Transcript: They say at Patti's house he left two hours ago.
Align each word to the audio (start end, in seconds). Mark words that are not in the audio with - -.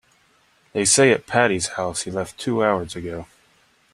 They 0.73 0.83
say 0.83 1.11
at 1.11 1.27
Patti's 1.27 1.67
house 1.77 2.01
he 2.01 2.09
left 2.09 2.39
two 2.39 2.63
hours 2.63 2.95
ago. 2.95 3.27